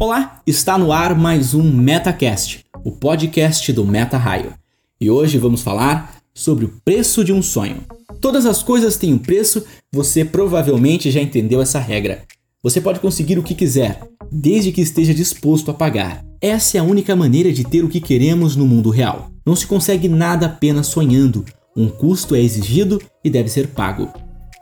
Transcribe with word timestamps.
Olá, 0.00 0.40
está 0.46 0.78
no 0.78 0.92
ar 0.92 1.18
mais 1.18 1.54
um 1.54 1.72
MetaCast, 1.72 2.64
o 2.84 2.92
podcast 2.92 3.72
do 3.72 3.84
Meta 3.84 4.16
Raio. 4.16 4.54
E 5.00 5.10
hoje 5.10 5.38
vamos 5.38 5.60
falar 5.60 6.20
sobre 6.32 6.66
o 6.66 6.72
preço 6.84 7.24
de 7.24 7.32
um 7.32 7.42
sonho. 7.42 7.78
Todas 8.20 8.46
as 8.46 8.62
coisas 8.62 8.96
têm 8.96 9.12
um 9.12 9.18
preço, 9.18 9.64
você 9.92 10.24
provavelmente 10.24 11.10
já 11.10 11.20
entendeu 11.20 11.60
essa 11.60 11.80
regra. 11.80 12.22
Você 12.62 12.80
pode 12.80 13.00
conseguir 13.00 13.40
o 13.40 13.42
que 13.42 13.56
quiser, 13.56 14.00
desde 14.30 14.70
que 14.70 14.80
esteja 14.80 15.12
disposto 15.12 15.72
a 15.72 15.74
pagar. 15.74 16.24
Essa 16.40 16.76
é 16.76 16.80
a 16.80 16.84
única 16.84 17.16
maneira 17.16 17.52
de 17.52 17.64
ter 17.64 17.82
o 17.82 17.88
que 17.88 18.00
queremos 18.00 18.54
no 18.54 18.68
mundo 18.68 18.90
real. 18.90 19.32
Não 19.44 19.56
se 19.56 19.66
consegue 19.66 20.08
nada 20.08 20.46
apenas 20.46 20.86
sonhando. 20.86 21.44
Um 21.76 21.88
custo 21.88 22.36
é 22.36 22.40
exigido 22.40 23.02
e 23.24 23.28
deve 23.28 23.48
ser 23.48 23.66
pago. 23.66 24.12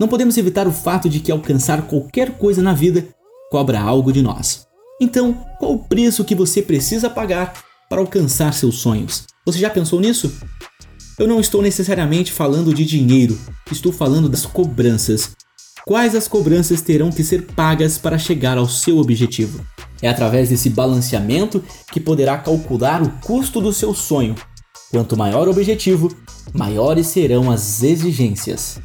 Não 0.01 0.09
podemos 0.09 0.39
evitar 0.39 0.67
o 0.67 0.73
fato 0.73 1.11
de 1.11 1.21
que 1.21 1.31
alcançar 1.31 1.83
qualquer 1.83 2.39
coisa 2.39 2.63
na 2.63 2.73
vida 2.73 3.07
cobra 3.51 3.79
algo 3.79 4.11
de 4.11 4.23
nós. 4.23 4.66
Então, 5.01 5.35
qual 5.59 5.75
o 5.75 5.79
preço 5.79 6.25
que 6.25 6.35
você 6.35 6.63
precisa 6.63 7.11
pagar 7.11 7.53
para 7.89 8.01
alcançar 8.01 8.55
seus 8.55 8.79
sonhos? 8.79 9.25
Você 9.45 9.59
já 9.59 9.69
pensou 9.69 10.01
nisso? 10.01 10.33
Eu 11.19 11.29
não 11.29 11.39
estou 11.39 11.61
necessariamente 11.61 12.33
falando 12.33 12.73
de 12.73 12.85
dinheiro, 12.85 13.39
estou 13.71 13.93
falando 13.93 14.29
das 14.29 14.47
cobranças. 14.47 15.33
Quais 15.87 16.15
as 16.15 16.27
cobranças 16.27 16.81
terão 16.81 17.11
que 17.11 17.23
ser 17.23 17.43
pagas 17.43 17.99
para 17.99 18.19
chegar 18.19 18.57
ao 18.57 18.69
seu 18.69 18.97
objetivo? 18.97 19.65
É 20.01 20.09
através 20.09 20.49
desse 20.49 20.71
balanceamento 20.71 21.63
que 21.93 22.01
poderá 22.01 22.39
calcular 22.39 23.03
o 23.03 23.11
custo 23.21 23.61
do 23.61 23.73
seu 23.73 23.95
sonho. 23.95 24.35
Quanto 24.91 25.17
maior 25.17 25.47
o 25.47 25.51
objetivo, 25.51 26.15
maiores 26.55 27.09
serão 27.09 27.51
as 27.51 27.83
exigências. 27.83 28.81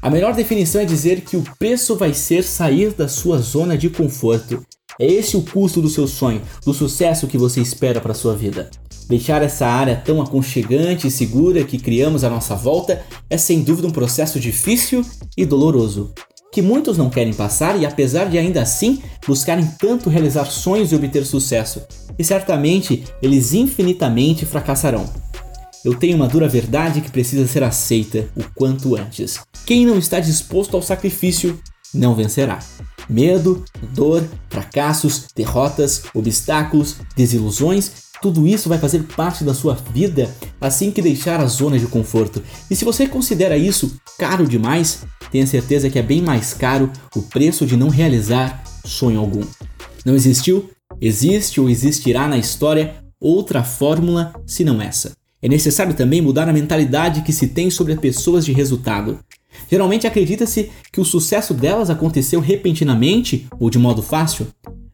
A 0.00 0.08
melhor 0.08 0.34
definição 0.34 0.80
é 0.80 0.84
dizer 0.84 1.20
que 1.22 1.36
o 1.36 1.44
preço 1.58 1.94
vai 1.94 2.14
ser 2.14 2.42
sair 2.42 2.92
da 2.92 3.06
sua 3.06 3.38
zona 3.38 3.76
de 3.76 3.90
conforto 3.90 4.64
é 4.98 5.06
esse 5.06 5.36
o 5.36 5.42
custo 5.42 5.80
do 5.80 5.88
seu 5.88 6.06
sonho, 6.06 6.42
do 6.64 6.72
sucesso 6.72 7.26
que 7.26 7.38
você 7.38 7.60
espera 7.60 8.00
para 8.00 8.14
sua 8.14 8.34
vida. 8.34 8.70
Deixar 9.08 9.42
essa 9.42 9.66
área 9.66 9.94
tão 10.04 10.20
aconchegante 10.20 11.06
e 11.06 11.10
segura 11.10 11.64
que 11.64 11.78
criamos 11.78 12.24
à 12.24 12.30
nossa 12.30 12.56
volta 12.56 13.02
é 13.30 13.38
sem 13.38 13.62
dúvida 13.62 13.86
um 13.86 13.92
processo 13.92 14.40
difícil 14.40 15.04
e 15.36 15.46
doloroso, 15.46 16.12
que 16.52 16.60
muitos 16.60 16.98
não 16.98 17.10
querem 17.10 17.32
passar 17.32 17.80
e 17.80 17.86
apesar 17.86 18.28
de 18.28 18.38
ainda 18.38 18.62
assim 18.62 19.00
buscarem 19.26 19.66
tanto 19.78 20.10
realizar 20.10 20.46
sonhos 20.46 20.90
e 20.90 20.96
obter 20.96 21.24
sucesso, 21.24 21.82
e 22.18 22.24
certamente 22.24 23.04
eles 23.22 23.52
infinitamente 23.52 24.44
fracassarão. 24.44 25.08
Eu 25.84 25.94
tenho 25.94 26.16
uma 26.16 26.26
dura 26.26 26.48
verdade 26.48 27.00
que 27.00 27.12
precisa 27.12 27.46
ser 27.46 27.62
aceita 27.62 28.28
o 28.36 28.42
quanto 28.56 28.96
antes. 28.96 29.38
Quem 29.64 29.86
não 29.86 29.98
está 29.98 30.18
disposto 30.18 30.74
ao 30.74 30.82
sacrifício 30.82 31.60
não 31.94 32.14
vencerá. 32.14 32.58
Medo, 33.08 33.64
dor, 33.94 34.24
fracassos, 34.48 35.26
derrotas, 35.34 36.04
obstáculos, 36.14 36.96
desilusões, 37.16 38.06
tudo 38.20 38.46
isso 38.46 38.68
vai 38.68 38.78
fazer 38.78 39.02
parte 39.14 39.44
da 39.44 39.54
sua 39.54 39.74
vida 39.74 40.34
assim 40.60 40.90
que 40.90 41.02
deixar 41.02 41.40
a 41.40 41.46
zona 41.46 41.78
de 41.78 41.86
conforto. 41.86 42.42
E 42.70 42.74
se 42.74 42.84
você 42.84 43.06
considera 43.06 43.56
isso 43.56 44.00
caro 44.18 44.46
demais, 44.46 45.04
tenha 45.30 45.46
certeza 45.46 45.90
que 45.90 45.98
é 45.98 46.02
bem 46.02 46.22
mais 46.22 46.54
caro 46.54 46.90
o 47.14 47.22
preço 47.22 47.66
de 47.66 47.76
não 47.76 47.88
realizar 47.88 48.62
sonho 48.84 49.20
algum. 49.20 49.44
Não 50.04 50.14
existiu, 50.14 50.70
existe 51.00 51.60
ou 51.60 51.68
existirá 51.68 52.26
na 52.26 52.38
história 52.38 52.94
outra 53.20 53.62
fórmula 53.62 54.32
senão 54.46 54.80
essa. 54.80 55.12
É 55.42 55.48
necessário 55.48 55.94
também 55.94 56.20
mudar 56.20 56.48
a 56.48 56.52
mentalidade 56.52 57.22
que 57.22 57.32
se 57.32 57.48
tem 57.48 57.70
sobre 57.70 57.92
as 57.92 58.00
pessoas 58.00 58.44
de 58.44 58.52
resultado. 58.52 59.18
Geralmente 59.70 60.06
acredita-se 60.06 60.70
que 60.92 61.00
o 61.00 61.04
sucesso 61.04 61.52
delas 61.52 61.90
aconteceu 61.90 62.40
repentinamente 62.40 63.46
ou 63.58 63.70
de 63.70 63.78
modo 63.78 64.02
fácil. 64.02 64.46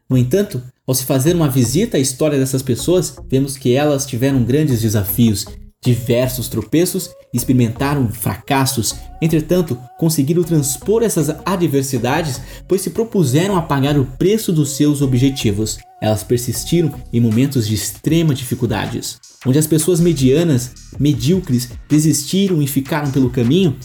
No 0.09 0.17
entanto, 0.17 0.61
ao 0.85 0.93
se 0.93 1.05
fazer 1.05 1.35
uma 1.35 1.49
visita 1.49 1.97
à 1.97 1.99
história 1.99 2.37
dessas 2.37 2.61
pessoas, 2.61 3.15
vemos 3.29 3.57
que 3.57 3.73
elas 3.73 4.05
tiveram 4.05 4.43
grandes 4.43 4.81
desafios, 4.81 5.45
diversos 5.83 6.47
tropeços 6.47 7.09
experimentaram 7.33 8.07
fracassos. 8.09 8.95
Entretanto, 9.21 9.77
conseguiram 9.97 10.43
transpor 10.43 11.03
essas 11.03 11.29
adversidades, 11.45 12.39
pois 12.67 12.81
se 12.81 12.91
propuseram 12.91 13.57
a 13.57 13.61
pagar 13.61 13.97
o 13.97 14.05
preço 14.05 14.53
dos 14.53 14.69
seus 14.77 15.01
objetivos. 15.01 15.79
Elas 16.01 16.23
persistiram 16.23 16.93
em 17.11 17.19
momentos 17.19 17.67
de 17.67 17.73
extrema 17.73 18.33
dificuldades, 18.33 19.17
onde 19.45 19.57
as 19.57 19.67
pessoas 19.67 19.99
medianas, 19.99 20.71
medíocres, 20.99 21.69
desistiram 21.89 22.61
e 22.61 22.67
ficaram 22.67 23.11
pelo 23.11 23.29
caminho. 23.29 23.75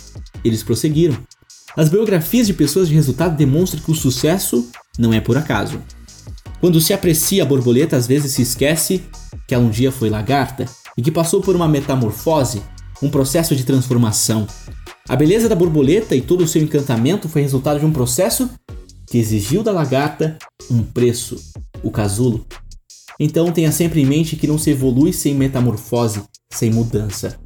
Eles 0.45 0.63
prosseguiram. 0.63 1.17
As 1.77 1.89
biografias 1.89 2.47
de 2.47 2.55
pessoas 2.55 2.89
de 2.89 2.95
resultado 2.95 3.37
demonstram 3.37 3.83
que 3.83 3.91
o 3.91 3.95
sucesso 3.95 4.69
não 4.99 5.13
é 5.13 5.21
por 5.21 5.37
acaso. 5.37 5.81
Quando 6.61 6.81
se 6.81 6.93
aprecia 6.93 7.43
a 7.43 7.47
borboleta, 7.47 7.97
às 7.97 8.07
vezes 8.07 8.33
se 8.33 8.43
esquece 8.43 9.05
que 9.47 9.55
ela 9.55 9.65
um 9.65 9.71
dia 9.71 9.93
foi 9.93 10.11
lagarta 10.11 10.65
e 10.97 11.03
que 11.03 11.11
passou 11.11 11.41
por 11.41 11.55
uma 11.55 11.69
metamorfose, 11.69 12.61
um 13.01 13.09
processo 13.09 13.55
de 13.55 13.65
transformação. 13.65 14.47
A 15.09 15.15
beleza 15.15 15.49
da 15.49 15.55
borboleta 15.55 16.17
e 16.17 16.21
todo 16.21 16.43
o 16.43 16.49
seu 16.49 16.61
encantamento 16.61 17.29
foi 17.29 17.43
resultado 17.43 17.79
de 17.79 17.87
um 17.87 17.93
processo 17.93 18.51
que 19.07 19.19
exigiu 19.19 19.63
da 19.63 19.73
lagarta 19.73 20.37
um 20.71 20.83
preço, 20.83 21.37
o 21.83 21.91
casulo. 21.91 22.45
Então 23.19 23.51
tenha 23.53 23.73
sempre 23.73 24.01
em 24.01 24.07
mente 24.07 24.37
que 24.37 24.47
não 24.47 24.59
se 24.59 24.71
evolui 24.71 25.13
sem 25.13 25.35
metamorfose, 25.35 26.23
sem 26.51 26.71
mudança. 26.71 27.39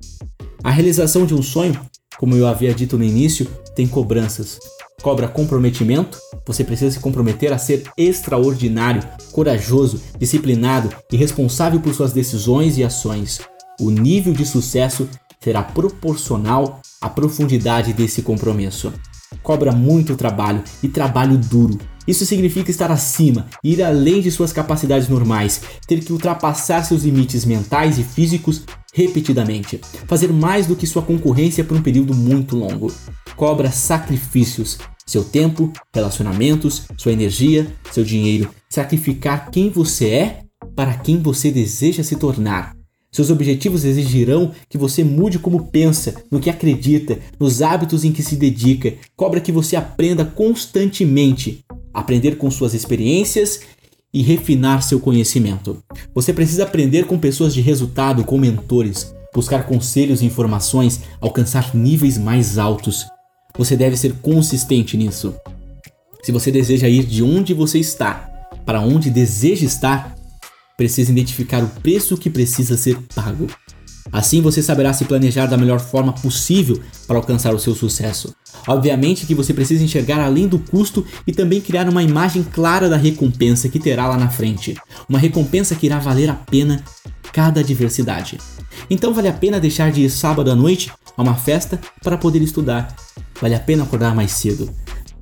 A 0.65 0.71
realização 0.71 1.25
de 1.25 1.35
um 1.35 1.43
sonho 1.43 1.79
como 2.19 2.37
eu 2.37 2.47
havia 2.47 2.75
dito 2.75 2.99
no 2.99 3.05
início, 3.05 3.47
tem 3.75 3.87
cobranças. 3.87 4.59
Cobra 5.03 5.27
comprometimento, 5.27 6.19
você 6.47 6.63
precisa 6.63 6.93
se 6.93 7.01
comprometer 7.01 7.53
a 7.53 7.59
ser 7.59 7.85
extraordinário, 7.97 9.03
corajoso, 9.33 10.01
disciplinado 10.19 10.91
e 11.11 11.17
responsável 11.17 11.81
por 11.81 11.93
suas 11.93 12.13
decisões 12.13 12.79
e 12.79 12.85
ações. 12.85 13.41
O 13.81 13.91
nível 13.91 14.33
de 14.33 14.47
sucesso 14.47 15.09
será 15.41 15.63
proporcional 15.63 16.81
à 17.01 17.09
profundidade 17.09 17.93
desse 17.93 18.23
compromisso. 18.23 18.93
Cobra 19.43 19.73
muito 19.73 20.15
trabalho 20.15 20.63
e 20.83 20.89
trabalho 20.89 21.37
duro. 21.37 21.79
Isso 22.07 22.27
significa 22.27 22.71
estar 22.71 22.91
acima, 22.91 23.47
ir 23.63 23.83
além 23.83 24.21
de 24.21 24.31
suas 24.31 24.53
capacidades 24.53 25.09
normais, 25.09 25.63
ter 25.87 26.01
que 26.01 26.13
ultrapassar 26.13 26.85
seus 26.85 27.03
limites 27.05 27.45
mentais 27.45 27.99
e 27.99 28.05
físicos 28.05 28.63
repetidamente, 28.93 29.81
fazer 30.07 30.33
mais 30.33 30.67
do 30.67 30.77
que 30.77 30.87
sua 30.87 31.03
concorrência 31.03 31.65
por 31.65 31.77
um 31.77 31.83
período 31.83 32.15
muito 32.15 32.57
longo. 32.57 32.93
Cobra 33.37 33.71
sacrifícios, 33.71 34.79
seu 35.07 35.25
tempo, 35.25 35.73
relacionamentos, 35.93 36.83
sua 36.99 37.13
energia, 37.13 37.67
seu 37.91 38.05
dinheiro, 38.05 38.51
sacrificar 38.69 39.51
quem 39.51 39.71
você 39.71 40.09
é 40.09 40.43
para 40.77 40.95
quem 40.95 41.21
você 41.21 41.51
deseja 41.51 42.03
se 42.03 42.17
tornar. 42.17 42.77
Seus 43.11 43.29
objetivos 43.29 43.85
exigirão 43.85 44.53
que 44.71 44.79
você 44.79 45.05
mude 45.05 45.39
como 45.39 45.67
pensa, 45.67 46.15
no 46.31 46.41
que 46.41 46.49
acredita, 46.49 47.19
nos 47.39 47.61
hábitos 47.61 48.05
em 48.05 48.13
que 48.13 48.23
se 48.23 48.37
dedica. 48.37 48.95
Cobra 49.15 49.41
que 49.41 49.53
você 49.53 49.77
aprenda 49.77 50.25
constantemente, 50.25 51.63
aprender 51.93 52.37
com 52.37 52.51
suas 52.51 52.73
experiências 52.73 53.61
e 54.13 54.23
refinar 54.23 54.83
seu 54.83 55.01
conhecimento. 55.01 55.83
Você 56.15 56.33
precisa 56.33 56.65
aprender 56.65 57.07
com 57.07 57.19
pessoas 57.19 57.55
de 57.55 57.61
resultado, 57.61 58.25
com 58.25 58.37
mentores, 58.39 59.15
buscar 59.35 59.65
conselhos 59.65 60.21
e 60.21 60.27
informações, 60.27 61.01
alcançar 61.21 61.75
níveis 61.75 62.19
mais 62.19 62.59
altos. 62.59 63.07
Você 63.57 63.77
deve 63.77 63.97
ser 63.97 64.15
consistente 64.21 64.97
nisso. 64.97 65.35
Se 66.23 66.31
você 66.31 66.53
deseja 66.53 66.89
ir 66.89 67.05
de 67.05 67.23
onde 67.23 67.55
você 67.55 67.79
está 67.79 68.29
para 68.65 68.81
onde 68.81 69.11
deseja 69.11 69.65
estar, 69.65 70.15
precisa 70.77 71.11
identificar 71.11 71.63
o 71.63 71.69
preço 71.69 72.17
que 72.17 72.31
precisa 72.31 72.77
ser 72.77 72.99
pago. 73.15 73.47
Assim 74.11 74.41
você 74.41 74.63
saberá 74.63 74.93
se 74.93 75.05
planejar 75.05 75.47
da 75.47 75.57
melhor 75.57 75.81
forma 75.81 76.13
possível 76.13 76.81
para 77.07 77.17
alcançar 77.17 77.55
o 77.55 77.59
seu 77.59 77.75
sucesso. 77.75 78.35
Obviamente 78.67 79.27
que 79.27 79.35
você 79.35 79.53
precisa 79.55 79.85
enxergar 79.85 80.21
além 80.21 80.49
do 80.49 80.59
custo 80.59 81.05
e 81.27 81.33
também 81.33 81.61
criar 81.61 81.89
uma 81.89 82.03
imagem 82.03 82.43
clara 82.43 82.89
da 82.89 82.97
recompensa 82.97 83.69
que 83.69 83.79
terá 83.79 84.09
lá 84.09 84.17
na 84.17 84.29
frente. 84.29 84.77
Uma 85.09 85.19
recompensa 85.19 85.75
que 85.75 85.87
irá 85.87 85.99
valer 85.99 86.31
a 86.31 86.35
pena 86.35 86.83
cada 87.33 87.61
adversidade. 87.61 88.39
Então 88.91 89.15
vale 89.15 89.29
a 89.29 89.33
pena 89.33 89.61
deixar 89.61 89.91
de 89.91 90.03
ir 90.03 90.11
sábado 90.11 90.51
à 90.51 90.55
noite 90.55 90.93
a 91.17 91.23
uma 91.23 91.35
festa 91.35 91.81
para 92.03 92.19
poder 92.19 92.43
estudar. 92.43 92.95
Vale 93.41 93.55
a 93.55 93.61
pena 93.61 93.85
acordar 93.85 94.15
mais 94.15 94.33
cedo. 94.33 94.71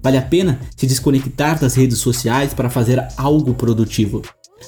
Vale 0.03 0.17
a 0.17 0.23
pena 0.23 0.59
se 0.77 0.87
desconectar 0.87 1.59
das 1.59 1.75
redes 1.75 1.99
sociais 1.99 2.55
para 2.55 2.71
fazer 2.71 3.07
algo 3.17 3.55
produtivo. 3.55 4.23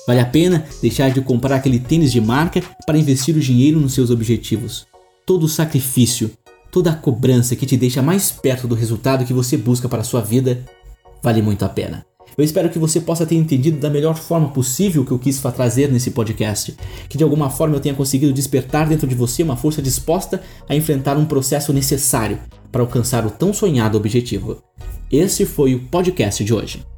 Vale 0.06 0.21
a 0.21 0.27
pena 0.27 0.65
deixar 0.81 1.11
de 1.11 1.21
comprar 1.21 1.56
aquele 1.56 1.79
tênis 1.79 2.12
de 2.12 2.21
marca 2.21 2.62
para 2.87 2.99
investir 2.99 3.37
o 3.37 3.41
dinheiro 3.41 3.81
nos 3.81 3.94
seus 3.94 4.11
objetivos. 4.11 4.87
Todo 5.25 5.44
o 5.44 5.49
sacrifício, 5.49 6.31
toda 6.71 6.91
a 6.91 6.97
cobrança 6.97 7.55
que 7.55 7.67
te 7.67 7.77
deixa 7.77 8.03
mais 8.03 8.31
perto 8.31 8.67
do 8.67 8.75
resultado 8.75 9.25
que 9.25 9.33
você 9.33 9.56
busca 9.56 9.89
para 9.89 10.00
a 10.00 10.05
sua 10.05 10.21
vida, 10.21 10.65
vale 11.23 11.43
muito 11.43 11.65
a 11.65 11.69
pena. 11.69 12.05
Eu 12.37 12.44
espero 12.44 12.71
que 12.71 12.79
você 12.79 13.00
possa 13.00 13.27
ter 13.27 13.35
entendido 13.35 13.79
da 13.79 13.91
melhor 13.91 14.17
forma 14.17 14.49
possível 14.49 15.03
o 15.03 15.05
que 15.05 15.12
eu 15.12 15.19
quis 15.19 15.39
trazer 15.39 15.93
nesse 15.93 16.12
podcast, 16.12 16.75
que 17.09 17.19
de 17.19 17.25
alguma 17.25 17.50
forma 17.50 17.77
eu 17.77 17.81
tenha 17.81 17.94
conseguido 17.94 18.33
despertar 18.33 18.89
dentro 18.89 19.06
de 19.06 19.15
você 19.15 19.43
uma 19.43 19.56
força 19.56 19.83
disposta 19.83 20.43
a 20.69 20.75
enfrentar 20.75 21.19
um 21.19 21.27
processo 21.27 21.73
necessário 21.73 22.39
para 22.71 22.81
alcançar 22.81 23.27
o 23.27 23.31
tão 23.31 23.53
sonhado 23.53 23.99
objetivo. 23.99 24.62
Esse 25.11 25.44
foi 25.44 25.75
o 25.75 25.81
podcast 25.81 26.43
de 26.43 26.55
hoje. 26.55 26.92